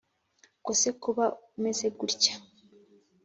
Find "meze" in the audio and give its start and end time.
1.63-1.85